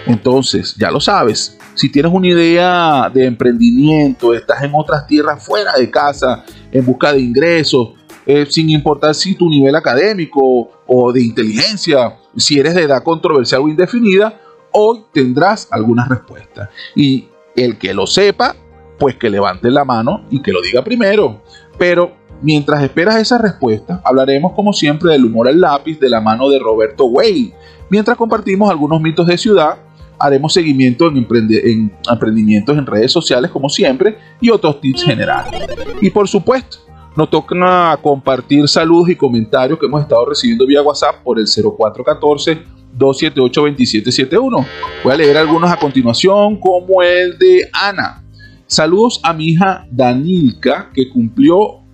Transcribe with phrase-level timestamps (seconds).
[0.06, 5.74] Entonces, ya lo sabes, si tienes una idea de emprendimiento, estás en otras tierras fuera
[5.76, 7.94] de casa, en busca de ingresos,
[8.28, 13.62] eh, sin importar si tu nivel académico o de inteligencia, si eres de edad controversial
[13.62, 14.40] o indefinida,
[14.72, 16.70] hoy tendrás algunas respuestas.
[16.96, 18.56] Y el que lo sepa,
[19.00, 21.42] pues que levante la mano y que lo diga primero.
[21.80, 26.50] Pero mientras esperas esa respuesta, hablaremos como siempre del humor al lápiz de la mano
[26.50, 27.54] de Roberto Way,
[27.90, 29.78] Mientras compartimos algunos mitos de ciudad,
[30.18, 35.62] haremos seguimiento en, emprendimientos en redes sociales como siempre y otros tips generales.
[36.02, 36.80] Y por supuesto,
[37.16, 42.64] nos toca compartir saludos y comentarios que hemos estado recibiendo vía WhatsApp por el 0414
[42.92, 44.66] 278 2771.
[45.04, 48.24] Voy a leer algunos a continuación, como el de Ana.
[48.68, 51.85] Saludos a mi hija Danilka, que cumplió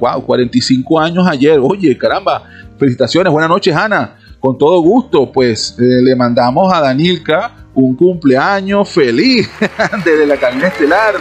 [0.00, 1.58] wow, 45 años ayer.
[1.62, 2.44] Oye, caramba,
[2.78, 8.88] felicitaciones, buenas noches, Ana con todo gusto, pues eh, le mandamos a Danilka un cumpleaños
[8.88, 9.50] feliz
[10.04, 11.14] desde la cabina estelar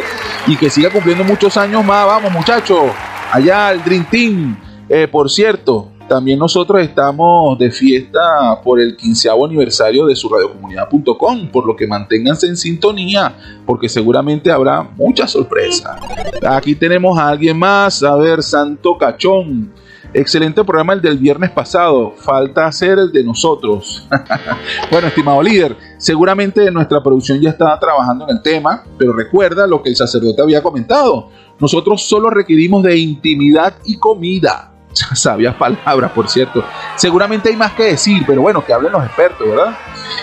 [0.45, 2.05] y que siga cumpliendo muchos años más.
[2.05, 2.91] Vamos, muchachos,
[3.31, 4.57] allá al Dream Team.
[4.87, 11.49] Eh, por cierto, también nosotros estamos de fiesta por el quinceavo aniversario de su radiocomunidad.com,
[11.49, 13.35] por lo que manténganse en sintonía,
[13.65, 15.99] porque seguramente habrá muchas sorpresas.
[16.47, 19.73] Aquí tenemos a alguien más, a ver, Santo Cachón.
[20.13, 22.13] Excelente programa el del viernes pasado.
[22.15, 24.07] Falta hacer el de nosotros.
[24.91, 29.81] bueno, estimado líder, seguramente nuestra producción ya estaba trabajando en el tema, pero recuerda lo
[29.81, 31.29] que el sacerdote había comentado.
[31.59, 34.74] Nosotros solo requerimos de intimidad y comida.
[35.15, 36.63] Sabias palabras, por cierto.
[36.95, 39.77] Seguramente hay más que decir, pero bueno, que hablen los expertos, ¿verdad?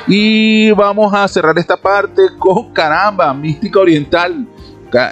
[0.06, 4.46] Y vamos a cerrar esta parte con caramba, mística oriental.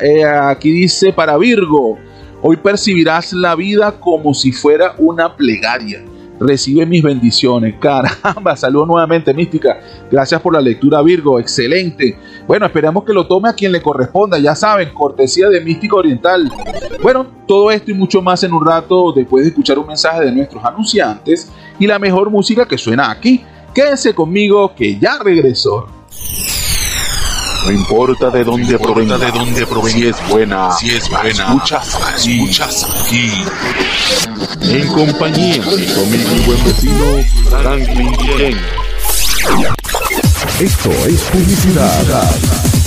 [0.02, 1.98] Eh, aquí dice para Virgo.
[2.42, 6.02] Hoy percibirás la vida como si fuera una plegaria.
[6.40, 7.74] Recibe mis bendiciones.
[7.78, 9.78] Caramba, saludo nuevamente, Mística.
[10.10, 11.38] Gracias por la lectura, Virgo.
[11.38, 12.18] Excelente.
[12.46, 14.38] Bueno, esperamos que lo tome a quien le corresponda.
[14.38, 16.50] Ya saben, cortesía de Mística Oriental.
[17.02, 20.32] Bueno, todo esto y mucho más en un rato después de escuchar un mensaje de
[20.32, 23.44] nuestros anunciantes y la mejor música que suena aquí.
[23.74, 25.86] Quédense conmigo que ya regresó.
[27.64, 31.98] No importa de dónde provenga, de dónde provenga, si es buena, si es buena, escuchas,
[32.16, 33.44] escuchas aquí.
[34.62, 38.56] En compañía de conmigo y buen vecino Franklin Ken.
[40.60, 42.79] Esto es publicidad.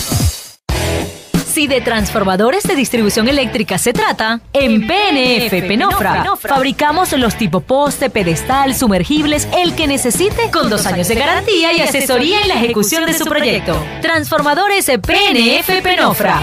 [1.54, 8.10] Si de transformadores de distribución eléctrica se trata, en PNF Penofra fabricamos los tipo poste,
[8.10, 13.06] pedestal, sumergibles, el que necesite, con dos años de garantía y asesoría en la ejecución
[13.06, 13.78] de su proyecto.
[14.02, 16.42] Transformadores PNF Penofra.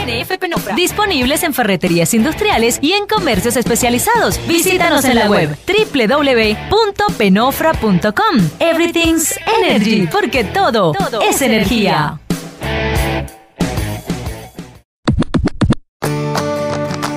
[0.77, 4.39] Disponibles en ferreterías industriales y en comercios especializados.
[4.47, 8.51] Visítanos en la web www.penofra.com.
[8.61, 10.93] Everything's Energy, porque todo,
[11.29, 12.21] es energía.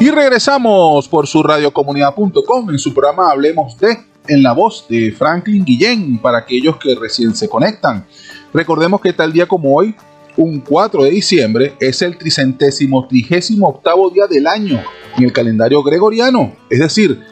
[0.03, 5.63] Y regresamos por su radiocomunidad.com en su programa Hablemos de, en la voz de Franklin
[5.63, 8.05] Guillén, para aquellos que recién se conectan.
[8.53, 9.95] Recordemos que tal día como hoy,
[10.35, 14.83] un 4 de diciembre, es el tricentésimo trigésimo octavo día del año
[15.15, 17.23] en el calendario gregoriano, es decir,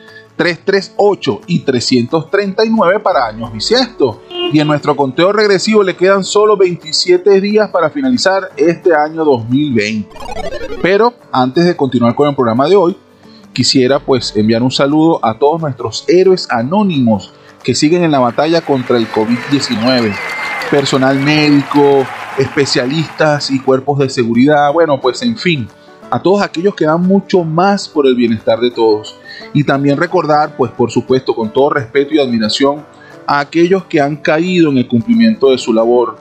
[0.41, 4.17] 338 y 339 para años bisiestos.
[4.51, 10.09] Y en nuestro conteo regresivo le quedan solo 27 días para finalizar este año 2020.
[10.81, 12.97] Pero antes de continuar con el programa de hoy,
[13.53, 17.31] quisiera pues enviar un saludo a todos nuestros héroes anónimos
[17.63, 20.11] que siguen en la batalla contra el COVID-19.
[20.71, 22.03] Personal médico,
[22.39, 25.67] especialistas y cuerpos de seguridad, bueno, pues en fin,
[26.09, 29.20] a todos aquellos que dan mucho más por el bienestar de todos.
[29.53, 32.83] Y también recordar, pues por supuesto, con todo respeto y admiración,
[33.27, 36.17] a aquellos que han caído en el cumplimiento de su labor.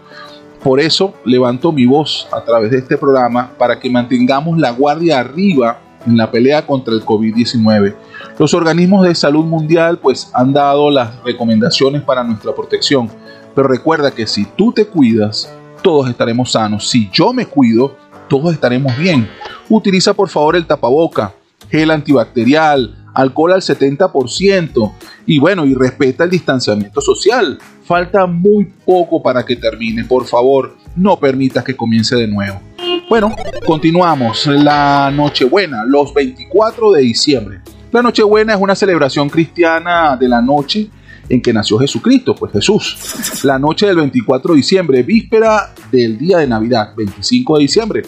[0.63, 5.19] Por eso levanto mi voz a través de este programa para que mantengamos la guardia
[5.19, 7.95] arriba en la pelea contra el COVID-19.
[8.39, 13.11] Los organismos de salud mundial pues han dado las recomendaciones para nuestra protección,
[13.55, 15.53] pero recuerda que si tú te cuidas,
[15.83, 16.89] todos estaremos sanos.
[16.89, 17.97] Si yo me cuido,
[18.29, 19.29] todos estaremos bien.
[19.69, 21.35] Utiliza por favor el tapaboca,
[21.71, 24.93] gel antibacterial, alcohol al 70%
[25.27, 27.59] y bueno, y respeta el distanciamiento social.
[27.85, 32.61] Falta muy poco para que termine, por favor, no permitas que comience de nuevo.
[33.09, 33.35] Bueno,
[33.67, 34.47] continuamos.
[34.47, 37.61] La Nochebuena, los 24 de diciembre.
[37.91, 40.89] La Nochebuena es una celebración cristiana de la noche
[41.29, 43.45] en que nació Jesucristo, pues Jesús.
[43.45, 48.03] La noche del 24 de diciembre, víspera del día de Navidad, 25 de diciembre.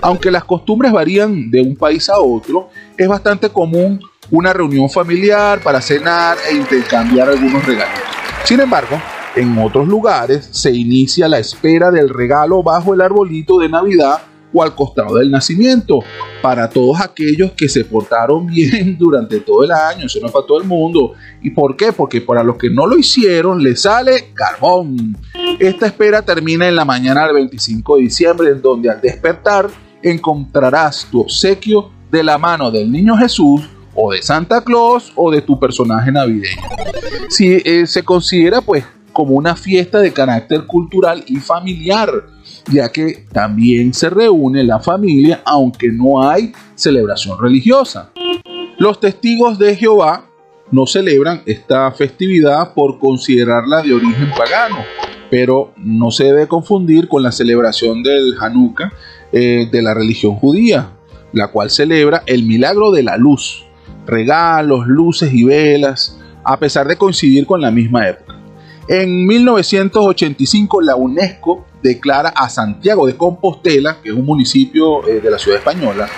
[0.00, 5.60] Aunque las costumbres varían de un país a otro, es bastante común una reunión familiar
[5.60, 7.98] para cenar e intercambiar algunos regalos.
[8.44, 9.00] Sin embargo,
[9.36, 14.22] en otros lugares se inicia la espera del regalo bajo el arbolito de Navidad
[14.52, 16.00] o al costado del nacimiento,
[16.40, 20.46] para todos aquellos que se portaron bien durante todo el año, eso no es para
[20.46, 21.12] todo el mundo.
[21.42, 21.92] ¿Y por qué?
[21.92, 25.16] Porque para los que no lo hicieron les sale carbón.
[25.58, 29.68] Esta espera termina en la mañana del 25 de diciembre, en donde al despertar
[30.02, 33.68] encontrarás tu obsequio de la mano del niño Jesús
[34.00, 36.62] o de Santa Claus o de tu personaje navideño.
[37.28, 42.08] Si eh, se considera pues como una fiesta de carácter cultural y familiar,
[42.70, 48.12] ya que también se reúne la familia aunque no hay celebración religiosa.
[48.78, 50.26] Los testigos de Jehová
[50.70, 54.76] no celebran esta festividad por considerarla de origen pagano,
[55.28, 58.92] pero no se debe confundir con la celebración del Hanukkah
[59.32, 60.92] eh, de la religión judía,
[61.32, 63.67] la cual celebra el milagro de la luz,
[64.08, 68.34] regalos, luces y velas, a pesar de coincidir con la misma época.
[68.88, 75.30] En 1985 la UNESCO declara a Santiago de Compostela, que es un municipio eh, de
[75.30, 76.08] la ciudad española,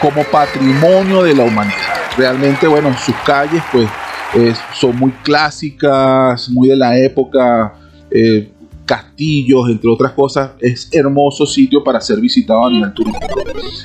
[0.00, 1.94] como patrimonio de la humanidad.
[2.18, 3.88] Realmente, bueno, sus calles pues
[4.74, 7.74] son muy clásicas, muy de la época,
[8.10, 8.52] eh,
[8.84, 10.50] castillos, entre otras cosas.
[10.60, 13.40] Es hermoso sitio para ser visitado a nivel turístico.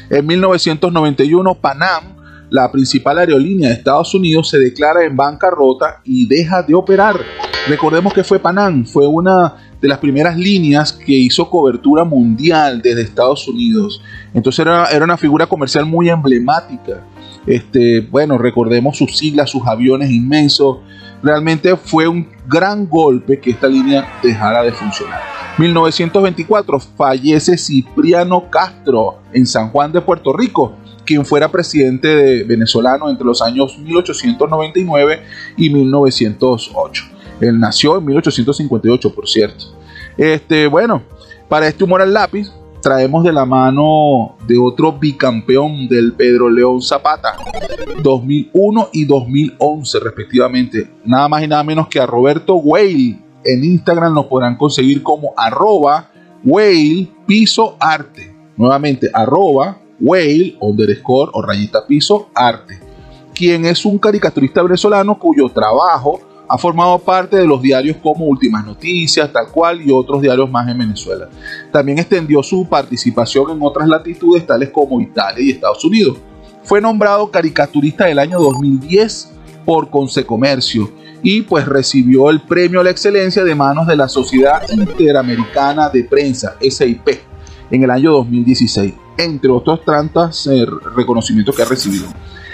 [0.10, 2.21] En 1991 Panam
[2.52, 7.16] la principal aerolínea de Estados Unidos se declara en bancarrota y deja de operar.
[7.68, 13.04] Recordemos que fue Panam, fue una de las primeras líneas que hizo cobertura mundial desde
[13.04, 14.02] Estados Unidos.
[14.34, 17.06] Entonces era, era una figura comercial muy emblemática.
[17.48, 20.80] Este, bueno, recordemos sus siglas, sus aviones inmensos.
[21.24, 25.22] Realmente fue un gran golpe que esta línea dejara de funcionar.
[25.58, 33.10] 1924 fallece Cipriano Castro en San Juan de Puerto Rico quien fuera presidente de venezolano
[33.10, 35.22] entre los años 1899
[35.58, 37.04] y 1908.
[37.42, 39.66] Él nació en 1858, por cierto.
[40.18, 41.02] Este, bueno,
[41.50, 46.82] para este humor al lápiz traemos de la mano de otro bicampeón del Pedro León
[46.82, 47.38] Zapata,
[48.02, 50.90] 2001 y 2011 respectivamente.
[51.06, 53.20] Nada más y nada menos que a Roberto Whale.
[53.44, 56.12] En Instagram nos podrán conseguir como arroba
[56.44, 58.36] Whale Piso Arte.
[58.58, 62.80] Nuevamente, arroba Whale, underscore o rayita piso, arte,
[63.34, 68.66] quien es un caricaturista venezolano cuyo trabajo ha formado parte de los diarios como Últimas
[68.66, 71.30] Noticias, tal cual, y otros diarios más en Venezuela.
[71.72, 76.18] También extendió su participación en otras latitudes, tales como Italia y Estados Unidos.
[76.64, 79.32] Fue nombrado caricaturista del año 2010
[79.64, 80.92] por Consecomercio
[81.24, 86.04] y pues recibió el premio a la excelencia de manos de la Sociedad Interamericana de
[86.04, 87.08] Prensa, SIP,
[87.70, 88.94] en el año 2016,
[89.24, 92.08] entre otros tantos eh, reconocimientos que ha recibido.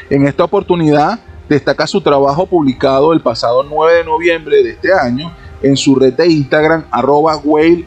[0.10, 1.20] En esta oportunidad
[1.50, 6.14] destaca su trabajo publicado el pasado 9 de noviembre de este año en su red
[6.14, 7.86] de Instagram arroba whale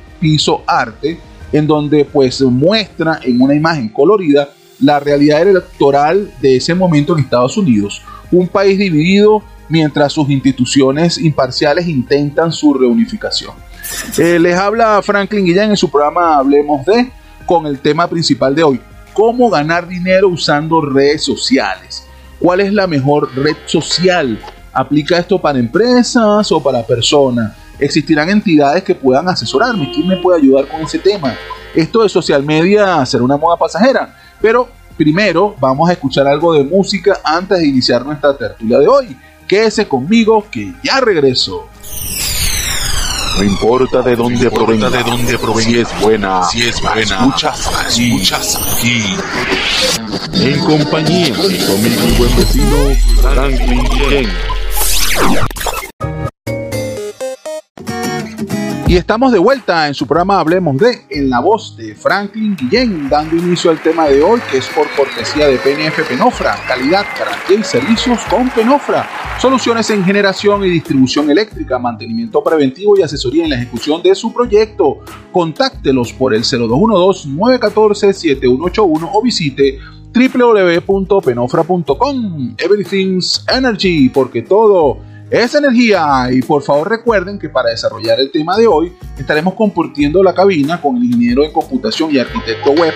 [0.66, 1.18] arte,
[1.52, 7.24] en donde pues muestra en una imagen colorida la realidad electoral de ese momento en
[7.24, 13.54] Estados Unidos, un país dividido mientras sus instituciones imparciales intentan su reunificación.
[14.18, 17.10] Eh, les habla Franklin Guillén en su programa Hablemos de,
[17.50, 18.80] con el tema principal de hoy,
[19.12, 22.06] cómo ganar dinero usando redes sociales.
[22.38, 24.40] ¿Cuál es la mejor red social?
[24.72, 27.56] ¿Aplica esto para empresas o para personas?
[27.80, 29.90] ¿Existirán entidades que puedan asesorarme?
[29.92, 31.34] ¿Quién me puede ayudar con ese tema?
[31.74, 36.62] Esto de social media será una moda pasajera, pero primero vamos a escuchar algo de
[36.62, 39.16] música antes de iniciar nuestra tertulia de hoy.
[39.48, 41.66] Quédese conmigo que ya regreso.
[43.36, 47.70] No importa de dónde provenga, de dónde provenga, si es buena, si es buena, escuchas,
[47.88, 49.16] escuchas aquí.
[50.34, 55.49] En compañía de conmigo buen vecino, Franklin Ken.
[58.90, 63.08] Y estamos de vuelta en su programa Hablemos de, en la voz de Franklin Guillén,
[63.08, 67.60] dando inicio al tema de hoy, que es por cortesía de PNF Penofra, calidad, garantía
[67.60, 73.50] y servicios con Penofra, soluciones en generación y distribución eléctrica, mantenimiento preventivo y asesoría en
[73.50, 74.98] la ejecución de su proyecto.
[75.30, 79.78] Contáctelos por el 0212-914-7181 o visite
[80.12, 82.54] www.penofra.com.
[82.58, 84.98] Everything's Energy, porque todo
[85.30, 86.28] esa energía.
[86.30, 90.80] Y por favor recuerden que para desarrollar el tema de hoy estaremos compartiendo la cabina
[90.80, 92.92] con el ingeniero en computación y arquitecto web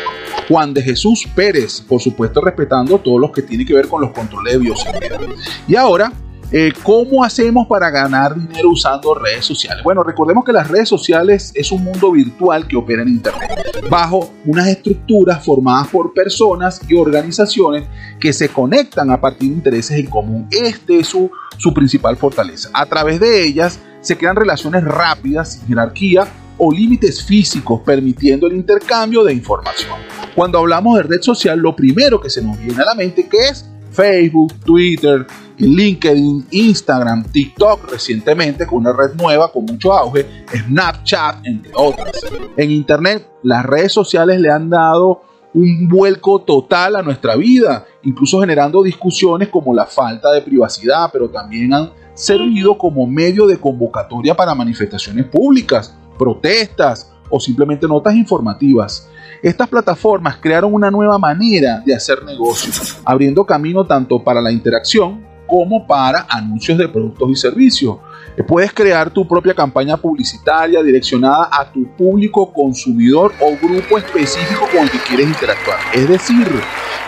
[0.48, 4.10] Juan de Jesús Pérez, por supuesto respetando todos los que tienen que ver con los
[4.10, 5.20] controles de bioseguridad.
[5.66, 6.12] Y ahora
[6.52, 9.82] eh, ¿Cómo hacemos para ganar dinero usando redes sociales?
[9.82, 13.50] Bueno, recordemos que las redes sociales es un mundo virtual que opera en Internet,
[13.90, 17.84] bajo unas estructuras formadas por personas y organizaciones
[18.20, 20.46] que se conectan a partir de intereses en común.
[20.50, 22.70] Este es su, su principal fortaleza.
[22.72, 28.54] A través de ellas se crean relaciones rápidas, sin jerarquía o límites físicos, permitiendo el
[28.54, 29.98] intercambio de información.
[30.34, 33.38] Cuando hablamos de red social, lo primero que se nos viene a la mente que
[33.38, 35.26] es Facebook, Twitter,
[35.58, 42.12] LinkedIn, Instagram, TikTok recientemente con una red nueva con mucho auge, Snapchat, entre otras.
[42.56, 45.22] En Internet, las redes sociales le han dado
[45.54, 51.30] un vuelco total a nuestra vida, incluso generando discusiones como la falta de privacidad, pero
[51.30, 59.08] también han servido como medio de convocatoria para manifestaciones públicas, protestas o simplemente notas informativas.
[59.44, 65.22] Estas plataformas crearon una nueva manera de hacer negocios, abriendo camino tanto para la interacción
[65.46, 67.98] como para anuncios de productos y servicios.
[68.38, 74.66] Eh, puedes crear tu propia campaña publicitaria direccionada a tu público consumidor o grupo específico
[74.72, 75.76] con el que quieres interactuar.
[75.92, 76.48] Es decir,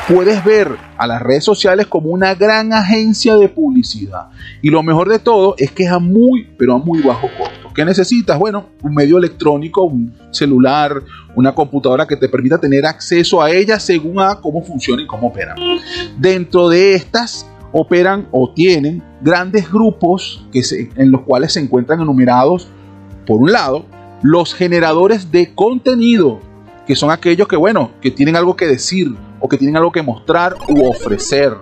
[0.07, 4.29] puedes ver a las redes sociales como una gran agencia de publicidad.
[4.61, 7.66] Y lo mejor de todo es que es a muy, pero a muy bajo costo.
[7.77, 8.39] ¿Qué necesitas?
[8.39, 11.03] Bueno, un medio electrónico, un celular,
[11.35, 15.27] una computadora que te permita tener acceso a ella según a cómo funciona y cómo
[15.27, 15.59] operan.
[16.17, 20.63] Dentro de estas operan o tienen grandes grupos que
[20.97, 22.67] en los cuales se encuentran enumerados,
[23.27, 23.85] por un lado,
[24.23, 26.41] los generadores de contenido,
[26.87, 30.01] que son aquellos que, bueno, que tienen algo que decir o que tienen algo que
[30.01, 31.53] mostrar u ofrecer.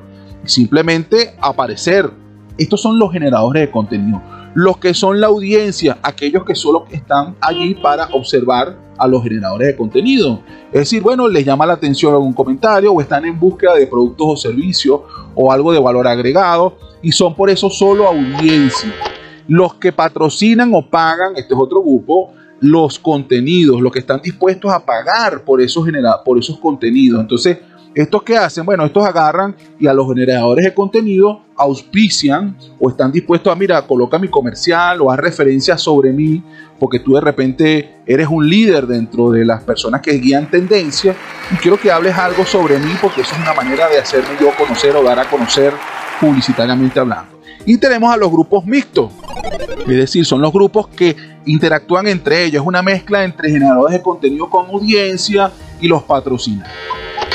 [0.45, 2.09] Simplemente aparecer.
[2.57, 4.23] Estos son los generadores de contenido
[4.55, 9.69] los que son la audiencia, aquellos que solo están allí para observar a los generadores
[9.69, 10.41] de contenido.
[10.73, 14.27] Es decir, bueno, les llama la atención algún comentario o están en búsqueda de productos
[14.31, 15.01] o servicios
[15.35, 18.93] o algo de valor agregado y son por eso solo audiencia.
[19.49, 24.73] Los que patrocinan o pagan, este es otro grupo, los contenidos, los que están dispuestos
[24.73, 25.87] a pagar por esos,
[26.25, 27.21] por esos contenidos.
[27.21, 27.59] Entonces,
[27.95, 28.67] ¿Estos qué hacen?
[28.67, 33.83] Bueno, estos agarran y a los generadores de contenido auspician o están dispuestos a, mira,
[33.87, 36.43] coloca mi comercial o haz referencias sobre mí,
[36.79, 41.15] porque tú de repente eres un líder dentro de las personas que guían tendencia
[41.53, 44.51] y quiero que hables algo sobre mí porque eso es una manera de hacerme yo
[44.57, 45.73] conocer o dar a conocer
[46.21, 47.39] publicitariamente hablando.
[47.67, 49.13] Y tenemos a los grupos mixtos,
[49.81, 54.03] es decir, son los grupos que interactúan entre ellos, es una mezcla entre generadores de
[54.03, 56.67] contenido con audiencia y los patrocinan.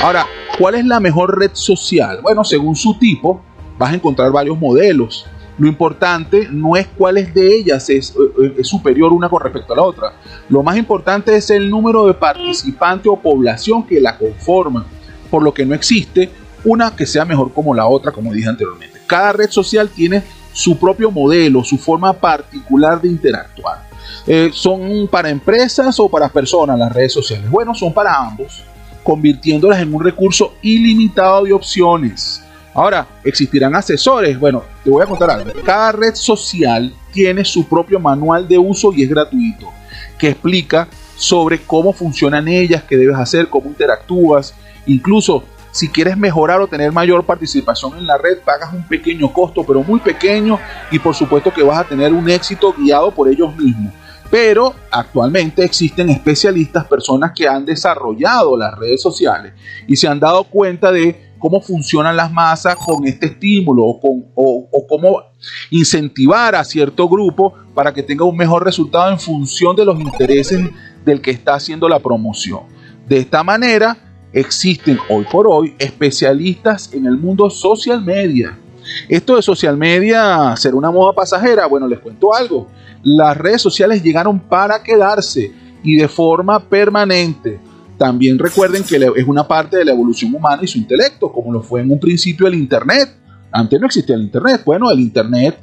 [0.01, 2.19] Ahora, ¿cuál es la mejor red social?
[2.21, 3.41] Bueno, según su tipo,
[3.79, 5.25] vas a encontrar varios modelos.
[5.57, 8.13] Lo importante no es cuál es de ellas es,
[8.57, 10.13] es, superior una con respecto a la otra.
[10.49, 14.85] Lo más importante es el número de participantes o población que la conforman.
[15.31, 16.29] Por lo que no existe
[16.63, 18.99] una que sea mejor como la otra, como dije anteriormente.
[19.07, 23.87] Cada red social tiene su propio modelo, su forma particular de interactuar.
[24.27, 27.49] Eh, ¿Son para empresas o para personas las redes sociales?
[27.49, 28.63] Bueno, son para ambos,
[29.03, 32.43] convirtiéndolas en un recurso ilimitado de opciones.
[32.73, 34.39] Ahora, ¿existirán asesores?
[34.39, 35.51] Bueno, te voy a contar algo.
[35.65, 39.69] Cada red social tiene su propio manual de uso y es gratuito,
[40.17, 44.53] que explica sobre cómo funcionan ellas, qué debes hacer, cómo interactúas.
[44.85, 49.63] Incluso si quieres mejorar o tener mayor participación en la red, pagas un pequeño costo,
[49.65, 50.59] pero muy pequeño,
[50.91, 53.93] y por supuesto que vas a tener un éxito guiado por ellos mismos.
[54.31, 59.53] Pero actualmente existen especialistas, personas que han desarrollado las redes sociales
[59.87, 64.25] y se han dado cuenta de cómo funcionan las masas con este estímulo o, con,
[64.35, 65.23] o, cómo
[65.71, 70.61] incentivar a cierto grupo para que tenga un mejor resultado en función de los intereses
[71.05, 72.61] del que está haciendo la promoción.
[73.07, 73.97] De esta manera,
[74.33, 78.57] existen hoy por hoy especialistas en el mundo social media.
[79.07, 81.65] Esto de social media será una moda pasajera.
[81.67, 82.67] Bueno, les cuento algo.
[83.03, 85.51] Las redes sociales llegaron para quedarse
[85.83, 87.59] y de forma permanente.
[87.99, 91.61] También recuerden que es una parte de la evolución humana y su intelecto, como lo
[91.61, 93.13] fue en un principio el Internet.
[93.51, 94.61] Antes no existía el Internet.
[94.65, 95.59] Bueno, el Internet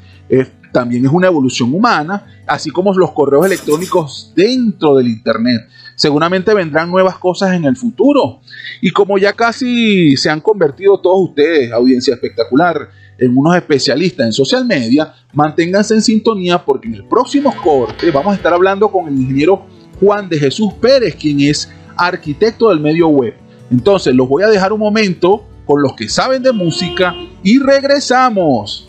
[0.70, 5.62] también es una evolución humana, así como los correos electrónicos dentro del Internet.
[5.94, 8.40] Seguramente vendrán nuevas cosas en el futuro.
[8.82, 14.32] Y como ya casi se han convertido todos ustedes, audiencia espectacular, en unos especialistas en
[14.34, 19.08] social media, manténganse en sintonía porque en el próximo corte vamos a estar hablando con
[19.08, 19.64] el ingeniero
[19.98, 23.34] Juan de Jesús Pérez, quien es arquitecto del medio web.
[23.70, 28.86] Entonces los voy a dejar un momento con los que saben de música y regresamos.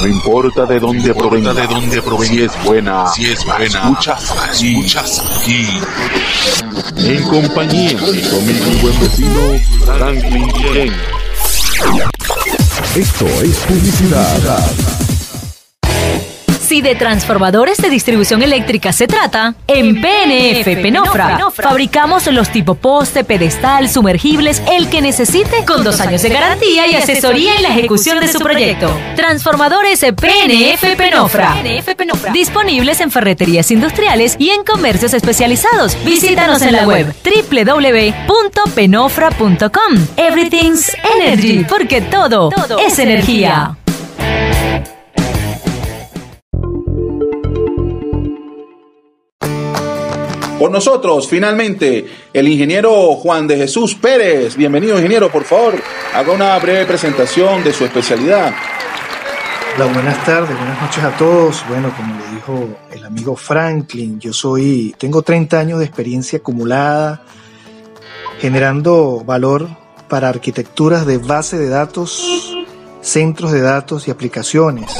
[0.00, 4.34] No importa de dónde provenga, de dónde provenga, si es buena, si es buena, escuchas
[4.42, 5.66] aquí, escuchas aquí.
[6.96, 9.40] En compañía de conmigo buen vecino
[9.84, 10.92] Franklin Ken.
[12.96, 15.01] Esto es publicidad.
[16.72, 23.24] Si de transformadores de distribución eléctrica se trata, en PNF Penofra fabricamos los tipo poste,
[23.24, 28.20] pedestal, sumergibles, el que necesite, con dos años de garantía y asesoría en la ejecución
[28.20, 28.90] de su proyecto.
[29.16, 31.56] Transformadores PNF Penofra.
[32.32, 36.02] Disponibles en ferreterías industriales y en comercios especializados.
[36.06, 40.06] Visítanos en la web www.penofra.com.
[40.16, 43.76] Everything's Energy, porque todo, es energía.
[50.62, 54.56] Con nosotros, finalmente, el ingeniero Juan de Jesús Pérez.
[54.56, 55.74] Bienvenido, ingeniero, por favor,
[56.14, 58.54] haga una breve presentación de su especialidad.
[59.76, 61.64] Buenas tardes, buenas noches a todos.
[61.68, 67.24] Bueno, como le dijo el amigo Franklin, yo soy, tengo 30 años de experiencia acumulada
[68.38, 69.68] generando valor
[70.06, 72.54] para arquitecturas de base de datos,
[73.00, 74.92] centros de datos y aplicaciones.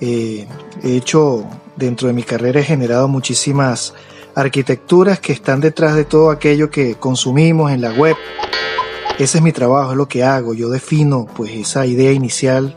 [0.00, 0.48] Eh,
[0.82, 1.44] he hecho,
[1.76, 3.94] dentro de mi carrera, he generado muchísimas
[4.34, 8.16] arquitecturas que están detrás de todo aquello que consumimos en la web.
[9.18, 10.54] Ese es mi trabajo, es lo que hago.
[10.54, 12.74] Yo defino pues esa idea inicial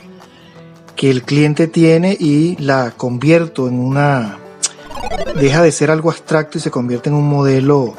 [0.96, 4.40] que el cliente tiene y la convierto en una
[5.40, 7.94] deja de ser algo abstracto y se convierte en un modelo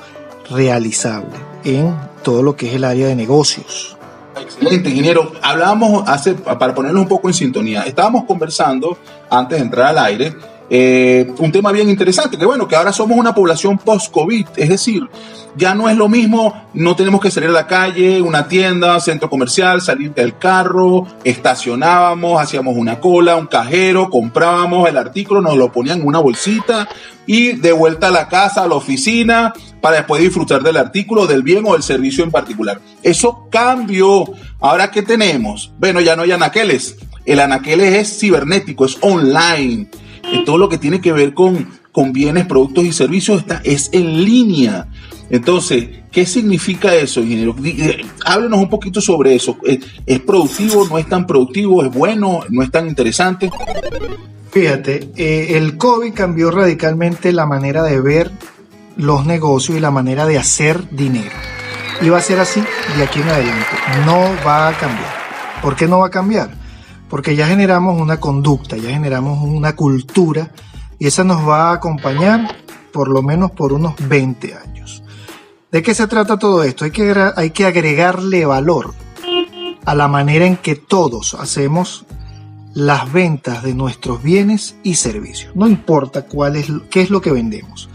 [0.50, 3.96] realizable en todo lo que es el área de negocios.
[4.40, 5.32] Excelente, ingeniero.
[5.42, 8.98] Hablábamos hace, para ponerlo un poco en sintonía, estábamos conversando
[9.30, 10.34] antes de entrar al aire
[10.70, 15.08] eh, un tema bien interesante, que bueno, que ahora somos una población post-COVID, es decir,
[15.56, 19.30] ya no es lo mismo, no tenemos que salir a la calle, una tienda, centro
[19.30, 25.72] comercial, salir del carro, estacionábamos, hacíamos una cola, un cajero, comprábamos el artículo, nos lo
[25.72, 26.86] ponían en una bolsita
[27.26, 31.42] y de vuelta a la casa, a la oficina, para después disfrutar del artículo, del
[31.42, 32.80] bien o del servicio en particular.
[33.02, 34.24] Eso cambió.
[34.60, 35.72] Ahora, ¿qué tenemos?
[35.78, 36.96] Bueno, ya no hay anaqueles.
[37.24, 39.88] El anaqueles es cibernético, es online
[40.44, 44.24] todo lo que tiene que ver con, con bienes, productos y servicios está, es en
[44.24, 44.88] línea.
[45.30, 47.54] Entonces, ¿qué significa eso, ingeniero?
[48.24, 49.58] Háblenos un poquito sobre eso.
[50.06, 50.86] ¿Es, productivo?
[50.86, 51.84] ¿No es tan productivo?
[51.84, 52.40] ¿Es bueno?
[52.48, 53.50] ¿No es tan interesante?
[54.50, 58.30] Fíjate, eh, el COVID cambió radicalmente la manera de ver
[58.96, 61.36] los negocios y la manera de hacer dinero.
[62.00, 62.62] Y va a ser así
[62.96, 63.66] de aquí en adelante.
[64.06, 65.18] No va a cambiar.
[65.62, 66.50] ¿Por qué no va a cambiar?
[67.08, 70.50] Porque ya generamos una conducta, ya generamos una cultura
[70.98, 72.56] y esa nos va a acompañar
[72.92, 75.02] por lo menos por unos 20 años.
[75.70, 76.84] ¿De qué se trata todo esto?
[76.84, 78.94] Hay que, hay que agregarle valor
[79.84, 82.06] a la manera en que todos hacemos
[82.74, 85.54] las ventas de nuestros bienes y servicios.
[85.56, 87.88] No importa cuál qué es lo que vendemos.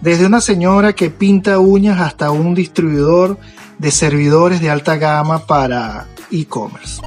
[0.00, 3.38] Desde una señora que pinta uñas hasta un distribuidor
[3.82, 7.02] de servidores de alta gama para e-commerce.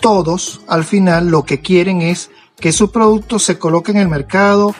[0.00, 4.74] Todos, al final, lo que quieren es que su producto se coloque en el mercado,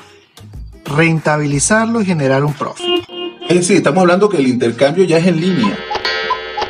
[0.87, 3.05] rentabilizarlo y generar un profit.
[3.47, 5.79] Es decir, estamos hablando que el intercambio ya es en línea.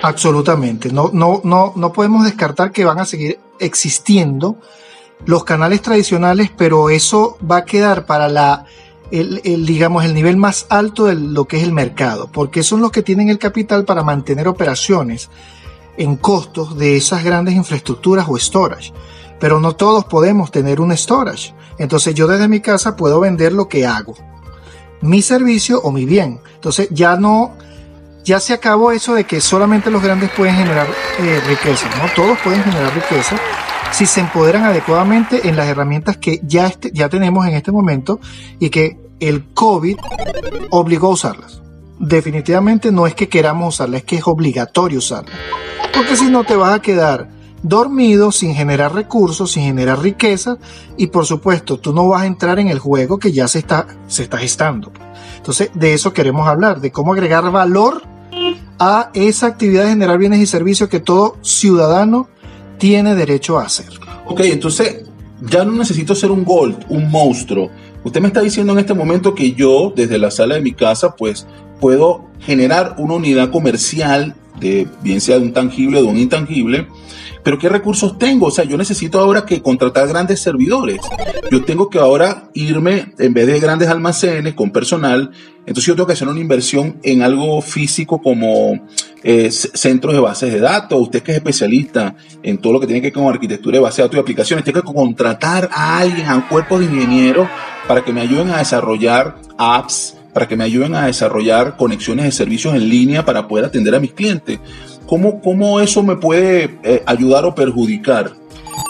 [0.02, 0.92] Absolutamente.
[0.92, 4.58] No, no, no, no podemos descartar que van a seguir existiendo
[5.26, 8.66] los canales tradicionales, pero eso va a quedar para la,
[9.10, 12.90] el, digamos, el nivel más alto de lo que es el mercado, porque son los
[12.90, 15.30] que tienen el capital para mantener operaciones
[15.96, 18.92] en costos de esas grandes infraestructuras o storage.
[19.38, 21.54] Pero no todos podemos tener un storage.
[21.78, 24.14] Entonces yo desde mi casa puedo vender lo que hago,
[25.00, 26.40] mi servicio o mi bien.
[26.54, 27.52] Entonces ya no,
[28.24, 30.86] ya se acabó eso de que solamente los grandes pueden generar
[31.20, 32.10] eh, riqueza, ¿no?
[32.14, 33.36] Todos pueden generar riqueza
[33.92, 38.18] si se empoderan adecuadamente en las herramientas que ya, este, ya tenemos en este momento
[38.58, 39.96] y que el COVID
[40.70, 41.62] obligó a usarlas.
[42.00, 45.36] Definitivamente no es que queramos usarlas, es que es obligatorio usarlas.
[45.92, 47.30] Porque si no te vas a quedar
[47.62, 50.56] dormido, sin generar recursos, sin generar riqueza
[50.96, 53.86] y por supuesto tú no vas a entrar en el juego que ya se está,
[54.08, 54.92] se está gestando.
[55.36, 58.02] Entonces de eso queremos hablar, de cómo agregar valor
[58.78, 62.28] a esa actividad de generar bienes y servicios que todo ciudadano
[62.78, 63.86] tiene derecho a hacer.
[64.26, 65.04] Ok, entonces
[65.40, 67.70] ya no necesito ser un gold, un monstruo.
[68.02, 71.14] Usted me está diciendo en este momento que yo, desde la sala de mi casa,
[71.16, 71.46] pues
[71.80, 76.86] puedo generar una unidad comercial de bien sea de un tangible o de un intangible,
[77.42, 78.46] pero ¿qué recursos tengo?
[78.46, 80.98] O sea, yo necesito ahora que contratar grandes servidores.
[81.50, 85.30] Yo tengo que ahora irme, en vez de grandes almacenes con personal,
[85.66, 88.86] entonces yo tengo que hacer una inversión en algo físico como
[89.22, 91.00] eh, centros de bases de datos.
[91.00, 93.98] Usted que es especialista en todo lo que tiene que ver con arquitectura de bases
[93.98, 97.48] de datos y aplicaciones, tengo que contratar a alguien, a un cuerpo de ingenieros
[97.88, 102.32] para que me ayuden a desarrollar apps, para que me ayuden a desarrollar conexiones de
[102.32, 104.58] servicios en línea para poder atender a mis clientes.
[105.06, 108.32] ¿Cómo, cómo eso me puede eh, ayudar o perjudicar?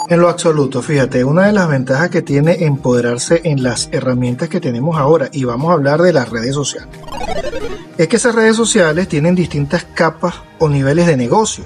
[0.09, 4.61] En lo absoluto, fíjate, una de las ventajas que tiene empoderarse en las herramientas que
[4.61, 6.91] tenemos ahora, y vamos a hablar de las redes sociales,
[7.97, 11.65] es que esas redes sociales tienen distintas capas o niveles de negocio.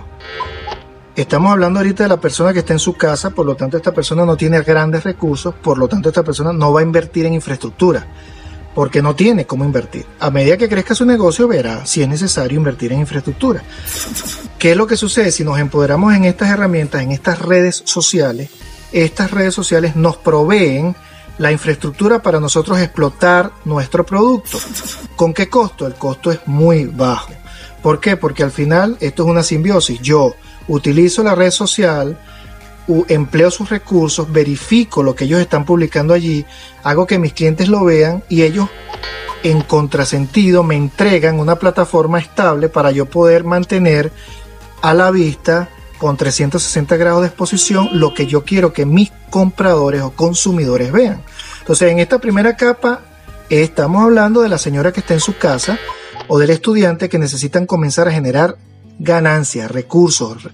[1.17, 3.93] Estamos hablando ahorita de la persona que está en su casa, por lo tanto esta
[3.93, 7.35] persona no tiene grandes recursos, por lo tanto esta persona no va a invertir en
[7.35, 8.07] infraestructura
[8.79, 10.07] porque no tiene cómo invertir.
[10.21, 13.65] A medida que crezca su negocio, verá si es necesario invertir en infraestructura.
[14.59, 15.31] ¿Qué es lo que sucede?
[15.31, 18.51] Si nos empoderamos en estas herramientas, en estas redes sociales,
[18.93, 20.97] estas redes sociales nos proveen
[21.39, 24.59] la infraestructura para nosotros explotar nuestro producto.
[25.15, 25.87] ¿Con qué costo?
[25.87, 27.33] El costo es muy bajo.
[27.83, 28.17] ¿Por qué?
[28.17, 30.01] Porque al final esto es una simbiosis.
[30.01, 30.35] Yo
[30.67, 32.19] utilizo la red social,
[33.09, 36.45] empleo sus recursos, verifico lo que ellos están publicando allí,
[36.83, 38.69] hago que mis clientes lo vean y ellos
[39.45, 44.11] en contrasentido me entregan una plataforma estable para yo poder mantener
[44.83, 50.03] a la vista con 360 grados de exposición lo que yo quiero que mis compradores
[50.03, 51.23] o consumidores vean.
[51.61, 53.03] Entonces en esta primera capa
[53.51, 55.79] estamos hablando de la señora que está en su casa
[56.29, 58.57] o del estudiante que necesitan comenzar a generar
[58.99, 60.49] ganancias, recursos,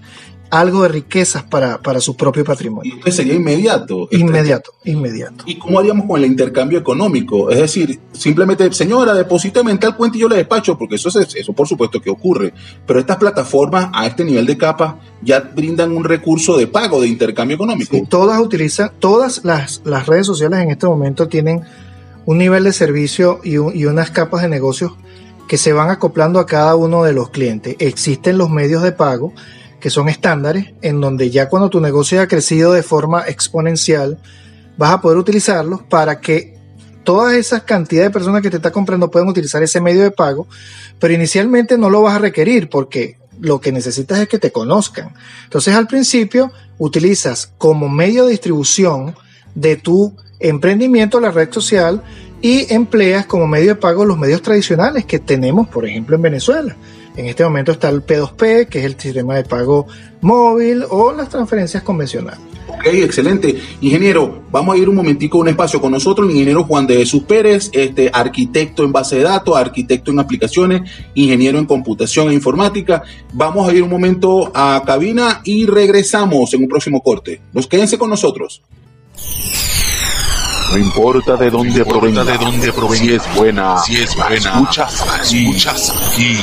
[0.49, 2.95] algo de riquezas para, su propio patrimonio.
[3.05, 4.03] ¿Y sería inmediato?
[4.03, 5.43] Este, inmediato, inmediato.
[5.47, 7.49] ¿Y cómo haríamos con el intercambio económico?
[7.49, 11.35] Es decir, simplemente, señora, deposítame en tal cuenta y yo le despacho, porque eso, es,
[11.35, 12.53] eso por supuesto que ocurre.
[12.85, 17.07] Pero estas plataformas a este nivel de capa ya brindan un recurso de pago, de
[17.07, 17.97] intercambio económico.
[18.09, 21.61] todas utilizan, todas las, redes sociales en este momento tienen
[22.25, 24.93] un nivel de servicio y, y unas capas de negocios
[25.47, 27.75] que se van acoplando a cada uno de los clientes.
[27.79, 29.33] Existen los medios de pago
[29.85, 34.17] que son estándares, en donde ya cuando tu negocio ha crecido de forma exponencial,
[34.79, 36.57] vas a poder utilizarlos para que
[37.03, 40.47] todas esas cantidades de personas que te están comprando puedan utilizar ese medio de pago,
[40.97, 45.13] pero inicialmente no lo vas a requerir porque lo que necesitas es que te conozcan.
[45.43, 49.13] Entonces al principio utilizas como medio de distribución
[49.53, 52.01] de tu emprendimiento la red social
[52.41, 56.75] y empleas como medio de pago los medios tradicionales que tenemos, por ejemplo, en Venezuela.
[57.17, 59.87] En este momento está el P2P, que es el sistema de pago
[60.21, 62.39] móvil o las transferencias convencionales.
[62.67, 63.55] Ok, excelente.
[63.79, 66.97] Ingeniero, vamos a ir un momentico a un espacio con nosotros, el ingeniero Juan de
[66.97, 72.33] Jesús Pérez, este, arquitecto en base de datos, arquitecto en aplicaciones, ingeniero en computación e
[72.33, 73.03] informática.
[73.33, 77.39] Vamos a ir un momento a cabina y regresamos en un próximo corte.
[77.53, 78.61] Los quédense con nosotros.
[80.71, 85.05] No importa de dónde provenga, de dónde provenga, si es buena, si es buena, escuchas,
[85.21, 86.37] escuchas aquí.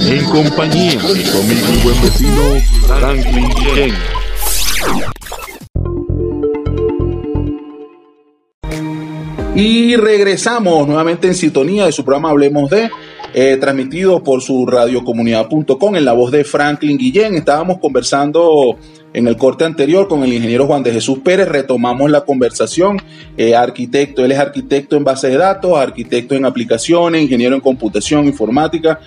[0.00, 2.42] En compañía de conmigo mi buen vecino
[2.86, 3.94] Franklin Ken.
[9.54, 12.90] Y regresamos nuevamente en sintonía de su programa Hablemos de
[13.38, 17.34] eh, transmitido por su radiocomunidad.com en la voz de Franklin Guillén.
[17.34, 18.78] Estábamos conversando
[19.12, 22.96] en el corte anterior con el ingeniero Juan de Jesús Pérez, retomamos la conversación.
[23.36, 28.24] Eh, arquitecto, él es arquitecto en base de datos, arquitecto en aplicaciones, ingeniero en computación,
[28.24, 29.00] informática.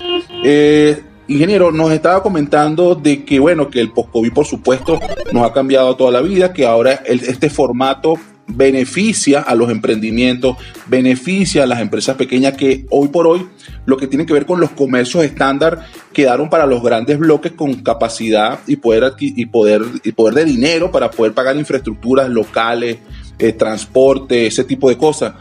[0.44, 5.00] Eh, ingeniero, nos estaba comentando de que, bueno, que el post-COVID, por supuesto,
[5.34, 8.14] nos ha cambiado toda la vida, que ahora este formato
[8.50, 10.58] beneficia a los emprendimientos,
[10.88, 13.48] beneficia a las empresas pequeñas que hoy por hoy
[13.86, 17.76] lo que tiene que ver con los comercios estándar quedaron para los grandes bloques con
[17.76, 22.98] capacidad y poder y poder y poder de dinero para poder pagar infraestructuras locales,
[23.38, 25.34] eh, transporte, ese tipo de cosas.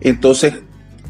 [0.00, 0.54] Entonces,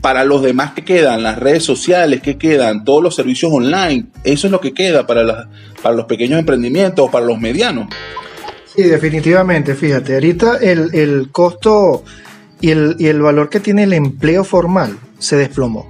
[0.00, 4.46] para los demás que quedan, las redes sociales que quedan, todos los servicios online, eso
[4.46, 5.48] es lo que queda para,
[5.82, 7.88] para los pequeños emprendimientos para los medianos.
[8.76, 12.04] Sí, definitivamente, fíjate, ahorita el, costo
[12.60, 15.88] y el, y el valor que tiene el empleo formal se desplomó.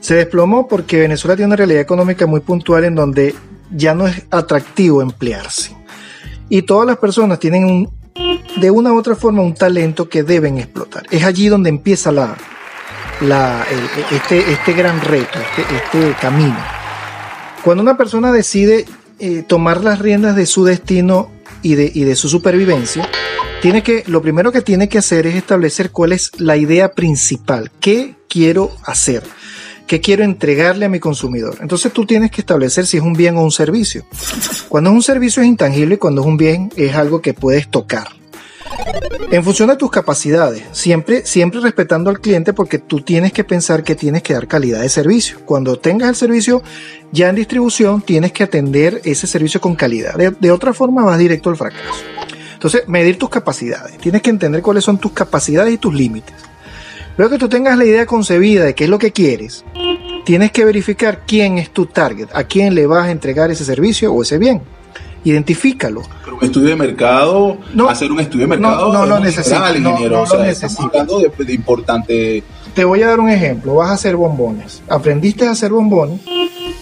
[0.00, 3.36] Se desplomó porque Venezuela tiene una realidad económica muy puntual en donde
[3.70, 5.76] ya no es atractivo emplearse.
[6.48, 7.90] Y todas las personas tienen un,
[8.60, 11.04] de una u otra forma un talento que deben explotar.
[11.10, 12.36] Es allí donde empieza la,
[13.20, 13.64] la,
[14.10, 16.58] este, este gran reto, este, este camino.
[17.64, 18.86] Cuando una persona decide
[19.20, 21.30] eh, tomar las riendas de su destino
[21.62, 23.08] y de, y de su supervivencia,
[23.62, 27.70] tiene que, lo primero que tiene que hacer es establecer cuál es la idea principal,
[27.80, 29.22] qué quiero hacer,
[29.86, 31.58] qué quiero entregarle a mi consumidor.
[31.60, 34.04] Entonces tú tienes que establecer si es un bien o un servicio.
[34.68, 37.68] Cuando es un servicio es intangible y cuando es un bien es algo que puedes
[37.70, 38.08] tocar.
[39.30, 43.84] En función de tus capacidades, siempre, siempre respetando al cliente porque tú tienes que pensar
[43.84, 45.38] que tienes que dar calidad de servicio.
[45.44, 46.62] Cuando tengas el servicio
[47.12, 50.14] ya en distribución, tienes que atender ese servicio con calidad.
[50.14, 52.04] De, otra forma, vas directo al fracaso.
[52.54, 53.98] Entonces, medir tus capacidades.
[53.98, 56.34] Tienes que entender cuáles son tus capacidades y tus límites.
[57.16, 59.64] Luego que tú tengas la idea concebida de qué es lo que quieres,
[60.24, 64.12] tienes que verificar quién es tu target, a quién le vas a entregar ese servicio
[64.12, 64.62] o ese bien
[65.24, 66.02] identifícalo.
[66.24, 69.56] Pero un estudio de mercado, no, hacer un estudio de mercado no, no, lo necesito,
[69.68, 70.24] ingeniero.
[70.24, 72.42] hablando de, importante.
[72.74, 73.76] Te voy a dar un ejemplo.
[73.76, 74.82] Vas a hacer bombones.
[74.88, 76.20] Aprendiste a hacer bombones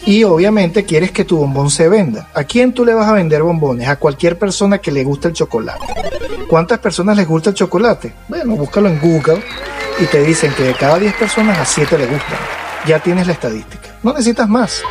[0.06, 2.28] y obviamente quieres que tu bombón se venda.
[2.34, 3.88] ¿A quién tú le vas a vender bombones?
[3.88, 5.86] A cualquier persona que le guste el chocolate.
[6.48, 8.12] ¿Cuántas personas les gusta el chocolate?
[8.28, 9.42] Bueno, búscalo en Google
[10.00, 12.38] y te dicen que de cada 10 personas a 7 le gustan.
[12.86, 13.96] Ya tienes la estadística.
[14.02, 14.82] No necesitas más.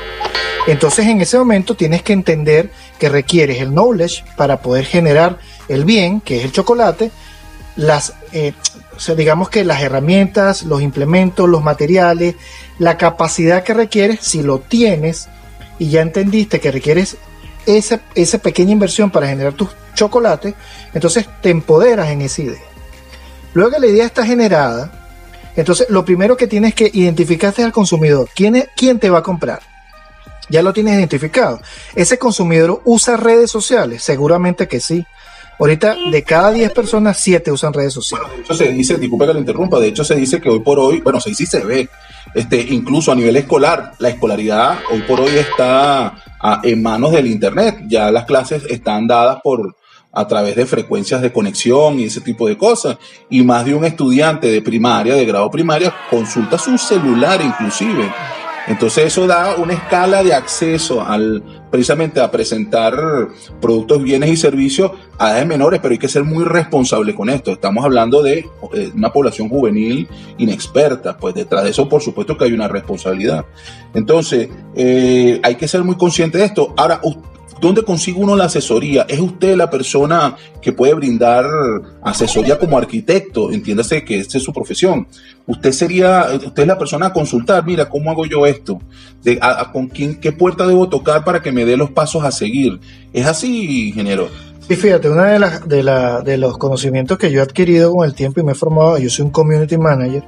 [0.68, 5.86] Entonces en ese momento tienes que entender que requieres el knowledge para poder generar el
[5.86, 7.12] bien, que es el chocolate,
[7.80, 8.54] las, eh,
[9.16, 12.36] digamos que las herramientas, los implementos, los materiales,
[12.78, 15.30] la capacidad que requieres, si lo tienes
[15.80, 17.16] y ya entendiste que requieres
[17.66, 20.56] esa, esa pequeña inversión para generar tus chocolates,
[20.94, 22.62] entonces te empoderas en esa idea.
[23.54, 24.92] Luego que la idea está generada,
[25.56, 28.30] entonces lo primero que tienes que identificar es al consumidor.
[28.36, 29.62] ¿Quién, ¿Quién te va a comprar?
[30.50, 31.62] ya lo tienes identificado.
[31.96, 34.04] ¿Ese consumidor usa redes sociales?
[34.04, 35.06] Seguramente que sí.
[35.60, 38.28] Ahorita, de cada 10 personas, 7 usan redes sociales.
[38.28, 40.62] Bueno, de hecho se dice, disculpe que lo interrumpa, de hecho se dice que hoy
[40.62, 41.90] por hoy, bueno, se dice se ve,
[42.34, 46.16] este, incluso a nivel escolar, la escolaridad hoy por hoy está
[46.64, 47.84] en manos del Internet.
[47.88, 49.76] Ya las clases están dadas por,
[50.14, 52.98] a través de frecuencias de conexión y ese tipo de cosas.
[53.30, 58.10] Y más de un estudiante de primaria, de grado primaria, consulta su celular inclusive.
[58.70, 62.96] Entonces eso da una escala de acceso al precisamente a presentar
[63.60, 67.52] productos, bienes y servicios a edades menores, pero hay que ser muy responsable con esto.
[67.52, 72.46] Estamos hablando de eh, una población juvenil inexperta, pues detrás de eso por supuesto que
[72.46, 73.46] hay una responsabilidad.
[73.96, 76.74] Entonces eh, hay que ser muy consciente de esto.
[76.78, 77.02] Ahora,
[77.60, 79.06] ¿Dónde consigue uno la asesoría?
[79.10, 81.46] ¿Es usted la persona que puede brindar
[82.02, 83.52] asesoría como arquitecto?
[83.52, 85.08] Entiéndase que esta es su profesión.
[85.46, 88.80] Usted sería, usted es la persona a consultar, mira, ¿cómo hago yo esto?
[89.74, 92.80] ¿Con quién, qué puerta debo tocar para que me dé los pasos a seguir?
[93.12, 94.30] ¿Es así, ingeniero?
[94.68, 98.06] Sí, fíjate, uno de, las de, la, de los conocimientos que yo he adquirido con
[98.06, 100.24] el tiempo y me he formado, yo soy un community manager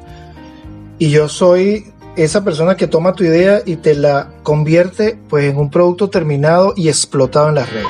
[0.98, 1.86] y yo soy
[2.16, 6.74] esa persona que toma tu idea y te la convierte pues en un producto terminado
[6.76, 7.88] y explotado en las redes.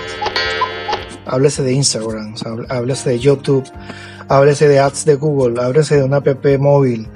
[1.26, 2.36] Háblese de Instagram,
[2.70, 3.64] háblese de YouTube,
[4.28, 7.08] háblese de ads de Google, háblese de una app móvil.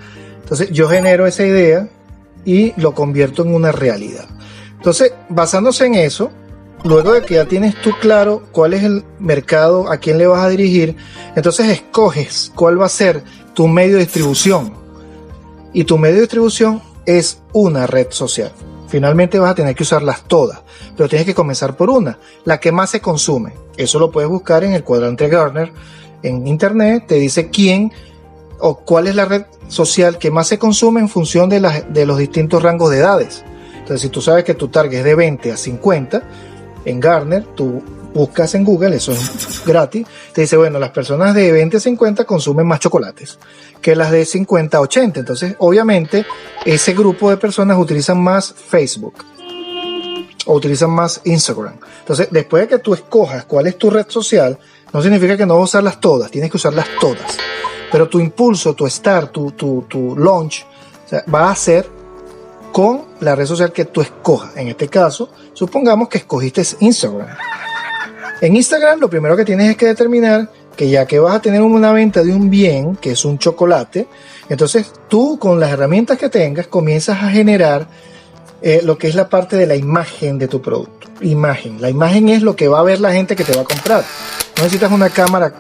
[0.42, 1.88] Entonces yo genero esa idea
[2.46, 4.26] y lo convierto en una realidad.
[4.78, 6.32] Entonces, basándose en eso,
[6.84, 10.44] luego de que ya tienes tú claro cuál es el mercado, a quién le vas
[10.44, 10.96] a dirigir,
[11.36, 13.24] entonces escoges cuál va a ser
[13.56, 14.74] tu medio de distribución.
[15.74, 18.52] Y tu medio de distribución es una red social.
[18.88, 20.62] Finalmente vas a tener que usarlas todas,
[20.96, 23.54] pero tienes que comenzar por una, la que más se consume.
[23.78, 25.72] Eso lo puedes buscar en el cuadrante Garner
[26.24, 27.92] en internet, te dice quién
[28.60, 32.18] o cuál es la red social que más se consume en función de, de los
[32.18, 33.44] distintos rangos de edades.
[33.74, 36.24] Entonces, si tú sabes que tu target es de 20 a 50,
[36.86, 37.84] en Garner tú
[38.16, 42.24] buscas en Google, eso es gratis, te dice, bueno, las personas de 20 a 50
[42.24, 43.38] consumen más chocolates
[43.82, 45.20] que las de 50 a 80.
[45.20, 46.26] Entonces, obviamente,
[46.64, 49.16] ese grupo de personas utilizan más Facebook
[50.46, 51.76] o utilizan más Instagram.
[52.00, 54.58] Entonces, después de que tú escojas cuál es tu red social,
[54.94, 57.38] no significa que no vas a usarlas todas, tienes que usarlas todas.
[57.92, 60.66] Pero tu impulso, tu start, tu, tu, tu launch,
[61.34, 61.88] va a ser
[62.72, 64.56] con la red social que tú escojas.
[64.56, 67.38] En este caso, supongamos que escogiste Instagram.
[68.42, 71.62] En Instagram lo primero que tienes es que determinar que ya que vas a tener
[71.62, 74.08] una venta de un bien, que es un chocolate,
[74.50, 77.88] entonces tú con las herramientas que tengas comienzas a generar
[78.62, 81.08] eh, lo que es la parte de la imagen de tu producto.
[81.22, 81.82] Imagen.
[81.82, 84.04] La imagen es lo que va a ver la gente que te va a comprar.
[84.58, 85.54] No necesitas una cámara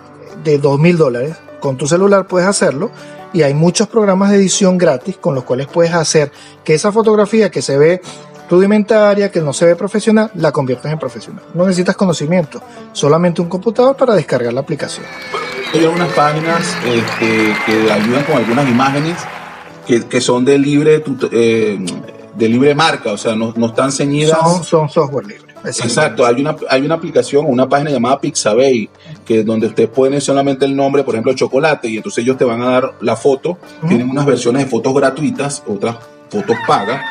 [0.44, 1.36] de dos mil dólares.
[1.60, 2.92] Con tu celular puedes hacerlo
[3.34, 6.32] y hay muchos programas de edición gratis con los cuales puedes hacer
[6.64, 8.02] que esa fotografía que se ve
[8.50, 11.44] rudimentaria, que no se ve profesional, la conviertes en profesional.
[11.54, 12.62] No necesitas conocimiento,
[12.94, 15.06] solamente un computador para descargar la aplicación.
[15.74, 19.18] Hay algunas páginas este, que ayudan con algunas imágenes
[19.86, 21.78] que, son de libre, eh,
[22.36, 24.40] de libre marca, o sea, no, están ceñidas.
[24.64, 25.46] Son, software libre.
[25.64, 28.90] Exacto, hay una, hay una aplicación, una página llamada Pixabay,
[29.26, 32.62] que donde usted pone solamente el nombre, por ejemplo, chocolate, y entonces ellos te van
[32.62, 33.58] a dar la foto.
[33.88, 35.98] Tienen unas versiones de fotos gratuitas, otras
[36.30, 37.02] fotos pagas,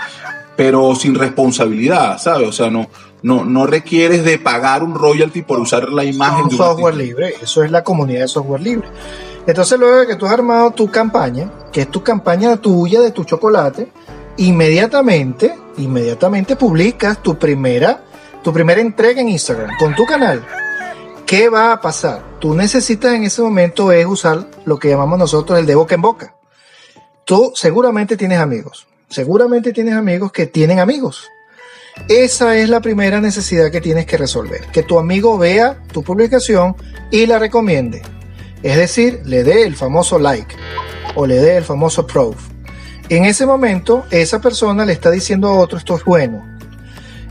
[0.56, 2.48] pero sin responsabilidad, ¿sabes?
[2.48, 2.88] O sea, no,
[3.22, 7.34] no, no requieres de pagar un royalty por usar la imagen de un software libre.
[7.40, 8.88] Eso es la comunidad de software libre.
[9.46, 13.10] Entonces, luego de que tú has armado tu campaña, que es tu campaña tuya de
[13.10, 13.88] tu chocolate,
[14.36, 18.04] inmediatamente, inmediatamente publicas tu primera,
[18.42, 20.44] tu primera entrega en Instagram con tu canal.
[21.26, 22.38] ¿Qué va a pasar?
[22.38, 26.02] Tú necesitas en ese momento es usar lo que llamamos nosotros el de boca en
[26.02, 26.36] boca.
[27.24, 31.31] Tú seguramente tienes amigos Seguramente tienes amigos que tienen amigos.
[32.09, 34.62] Esa es la primera necesidad que tienes que resolver.
[34.72, 36.74] Que tu amigo vea tu publicación
[37.12, 38.03] y la recomiende.
[38.64, 40.57] Es decir, le dé el famoso like
[41.14, 42.35] o le dé el famoso proof.
[43.09, 46.44] En ese momento, esa persona le está diciendo a otro esto es bueno.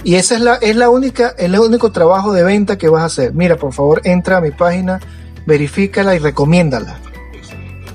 [0.06, 3.08] Y esa es la, es la única, el único trabajo de venta que vas a
[3.08, 3.34] hacer.
[3.34, 5.02] Mira, por favor, entra a mi página,
[5.46, 6.98] verifícala y recomiéndala.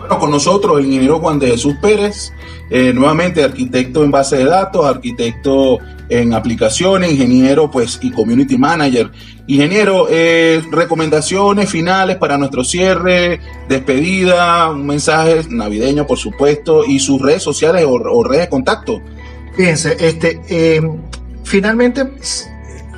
[0.09, 2.33] Con nosotros, el ingeniero Juan de Jesús Pérez,
[2.71, 9.11] eh, nuevamente arquitecto en base de datos, arquitecto en aplicaciones, ingeniero pues y community manager.
[9.47, 17.21] Ingeniero, eh, recomendaciones finales para nuestro cierre, despedida, un mensaje navideño por supuesto y sus
[17.23, 19.01] redes sociales o, redes de contacto.
[19.57, 20.83] Fíjense, este, eh,
[21.45, 22.07] finalmente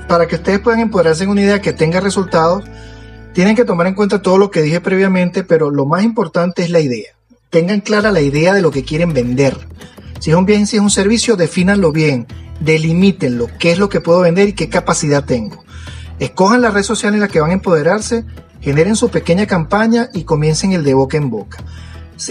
[0.08, 2.64] para que ustedes puedan empoderarse en una idea que tenga resultados,
[3.32, 6.70] tienen que tomar en cuenta todo lo que dije previamente, pero lo más importante es
[6.70, 7.14] la idea
[7.50, 9.56] tengan clara la idea de lo que quieren vender.
[10.20, 12.26] Si es un bien, si es un servicio, defínanlo bien,
[12.60, 15.64] delimítenlo, qué es lo que puedo vender y qué capacidad tengo.
[16.18, 18.24] Escojan la red social en la que van a empoderarse,
[18.60, 21.58] generen su pequeña campaña y comiencen el de boca en boca.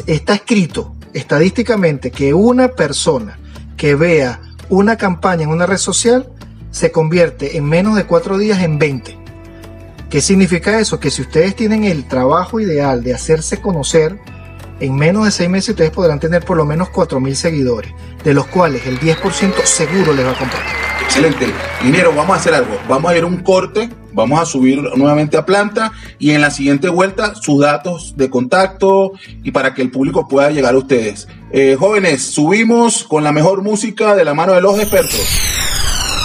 [0.06, 3.40] Está escrito estadísticamente que una persona
[3.76, 6.30] que vea una campaña en una red social
[6.70, 9.19] se convierte en menos de cuatro días en 20.
[10.10, 11.00] ¿Qué significa eso?
[11.00, 14.20] Que si ustedes tienen el trabajo ideal de hacerse conocer,
[14.80, 17.94] en menos de seis meses ustedes podrán tener por lo menos 4.000 seguidores,
[18.24, 20.64] de los cuales el 10% seguro les va a comprar.
[21.04, 21.46] Excelente.
[21.84, 22.76] Dinero, vamos a hacer algo.
[22.88, 26.50] Vamos a ir a un corte, vamos a subir nuevamente a planta y en la
[26.50, 29.12] siguiente vuelta sus datos de contacto
[29.44, 31.28] y para que el público pueda llegar a ustedes.
[31.52, 35.20] Eh, jóvenes, subimos con la mejor música de la mano de los expertos.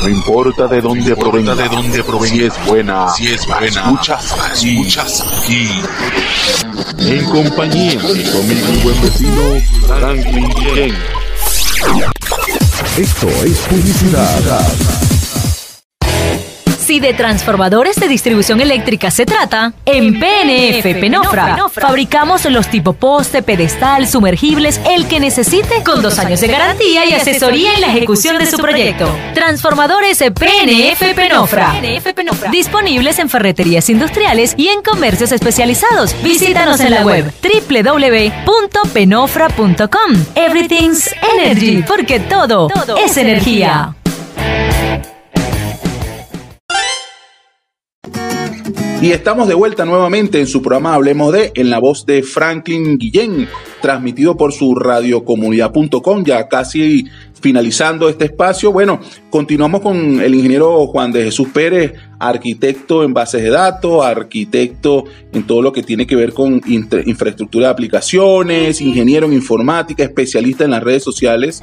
[0.02, 4.34] No importa de dónde provenga, de dónde provenga, si es buena, si es buena, escuchas,
[4.54, 5.68] escuchas aquí.
[6.98, 10.94] En compañía de conmigo mi buen vecino Franklin Ken.
[12.96, 15.03] Esto es publicidad.
[16.84, 23.42] Si de transformadores de distribución eléctrica se trata, en PNF Penofra fabricamos los tipo poste,
[23.42, 28.36] pedestal, sumergibles, el que necesite, con dos años de garantía y asesoría en la ejecución
[28.36, 29.08] de su proyecto.
[29.32, 31.72] Transformadores PNF Penofra.
[32.50, 36.14] Disponibles en ferreterías industriales y en comercios especializados.
[36.22, 40.24] Visítanos en la web www.penofra.com.
[40.34, 42.68] Everything's Energy, porque todo,
[43.02, 43.94] es energía.
[49.04, 52.96] Y estamos de vuelta nuevamente en su programa Hablemos de, en la voz de Franklin
[52.96, 53.46] Guillén,
[53.82, 57.04] transmitido por su radiocomunidad.com, ya casi
[57.38, 58.72] finalizando este espacio.
[58.72, 65.04] Bueno, continuamos con el ingeniero Juan de Jesús Pérez, arquitecto en bases de datos, arquitecto
[65.34, 70.64] en todo lo que tiene que ver con infraestructura de aplicaciones, ingeniero en informática, especialista
[70.64, 71.62] en las redes sociales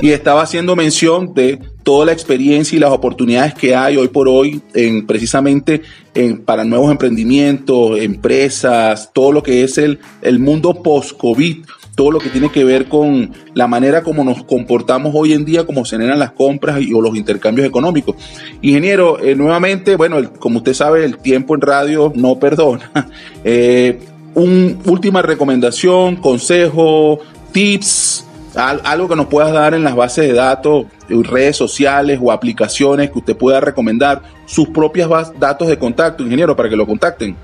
[0.00, 1.58] y estaba haciendo mención de
[1.88, 5.80] toda la experiencia y las oportunidades que hay hoy por hoy en precisamente
[6.14, 11.64] en, para nuevos emprendimientos, empresas, todo lo que es el, el mundo post-COVID
[11.94, 15.64] todo lo que tiene que ver con la manera como nos comportamos hoy en día,
[15.64, 18.16] cómo se generan las compras y, o los intercambios económicos.
[18.60, 22.92] Ingeniero, eh, nuevamente, bueno, como usted sabe, el tiempo en radio no perdona.
[23.44, 23.98] Eh,
[24.34, 27.20] un, última recomendación, consejo,
[27.50, 33.10] tips, algo que nos puedas dar en las bases de datos, redes sociales o aplicaciones
[33.10, 37.36] que usted pueda recomendar, sus propias datos de contacto, ingeniero, para que lo contacten.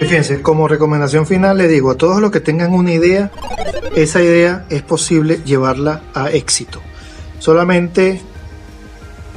[0.00, 3.30] Fíjense, como recomendación final le digo a todos los que tengan una idea,
[3.94, 6.80] esa idea es posible llevarla a éxito.
[7.38, 8.20] Solamente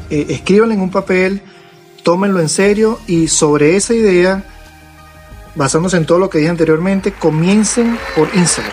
[0.10, 1.42] eh, escríbanla en un papel,
[2.04, 4.44] tómenlo en serio y sobre esa idea,
[5.56, 8.72] basándose en todo lo que dije anteriormente, comiencen por Instagram.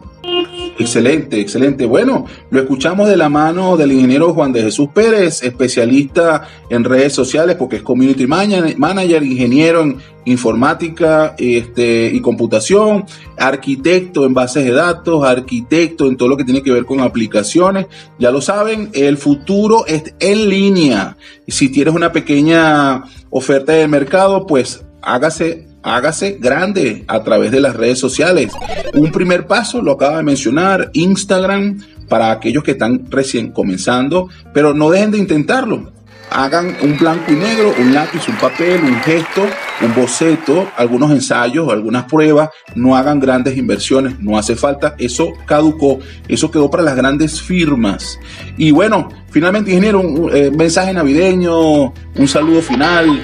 [0.80, 1.86] Excelente, excelente.
[1.86, 7.12] Bueno, lo escuchamos de la mano del ingeniero Juan de Jesús Pérez, especialista en redes
[7.12, 13.04] sociales, porque es community manager, ingeniero en informática este, y computación,
[13.38, 17.88] arquitecto en bases de datos, arquitecto en todo lo que tiene que ver con aplicaciones.
[18.18, 21.18] Ya lo saben, el futuro es en línea.
[21.46, 27.76] Si tienes una pequeña oferta de mercado, pues hágase hágase grande a través de las
[27.76, 28.52] redes sociales.
[28.94, 34.74] Un primer paso, lo acaba de mencionar, Instagram, para aquellos que están recién comenzando, pero
[34.74, 35.92] no dejen de intentarlo.
[36.32, 39.48] Hagan un blanco y negro, un lápiz, un papel, un gesto,
[39.82, 42.50] un boceto, algunos ensayos, algunas pruebas.
[42.76, 44.94] No hagan grandes inversiones, no hace falta.
[45.00, 48.20] Eso caducó, eso quedó para las grandes firmas.
[48.58, 53.24] Y bueno, finalmente, ingeniero, un eh, mensaje navideño, un saludo final.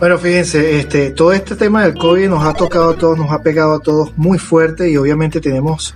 [0.00, 3.42] Bueno, fíjense, este, todo este tema del COVID nos ha tocado a todos, nos ha
[3.42, 5.94] pegado a todos muy fuerte y obviamente tenemos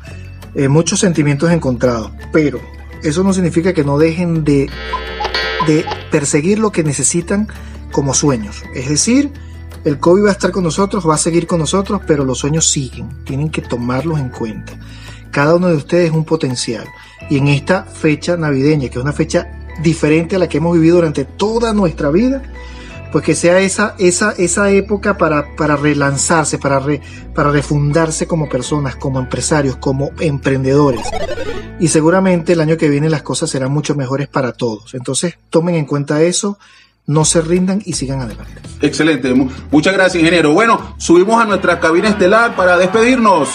[0.54, 2.60] eh, muchos sentimientos encontrados, pero
[3.02, 4.68] eso no significa que no dejen de,
[5.66, 7.48] de perseguir lo que necesitan
[7.92, 8.62] como sueños.
[8.74, 9.32] Es decir,
[9.86, 12.68] el COVID va a estar con nosotros, va a seguir con nosotros, pero los sueños
[12.70, 14.74] siguen, tienen que tomarlos en cuenta.
[15.30, 16.86] Cada uno de ustedes es un potencial.
[17.30, 19.48] Y en esta fecha navideña, que es una fecha
[19.82, 22.42] diferente a la que hemos vivido durante toda nuestra vida,
[23.14, 26.82] pues que sea esa, esa, esa época para, para relanzarse, para,
[27.32, 31.06] para refundarse como personas, como empresarios, como emprendedores.
[31.78, 34.94] Y seguramente el año que viene las cosas serán mucho mejores para todos.
[34.94, 36.58] Entonces tomen en cuenta eso,
[37.06, 38.60] no se rindan y sigan adelante.
[38.80, 39.32] Excelente,
[39.70, 40.52] muchas gracias ingeniero.
[40.52, 43.48] Bueno, subimos a nuestra cabina estelar para despedirnos.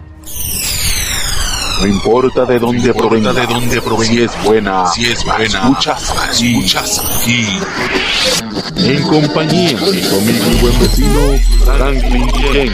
[1.80, 6.14] No importa de dónde provenga, de dónde provenga, si es buena, si es buena, escuchas,
[6.30, 7.46] escuchas aquí.
[8.76, 11.20] En compañía de mi amigo y buen vecino
[11.64, 12.72] Franklin Jen.